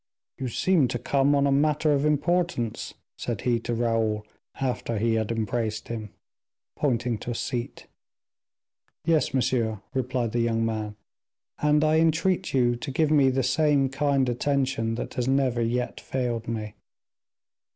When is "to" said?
0.87-0.97, 3.59-3.75, 7.19-7.29, 12.77-12.89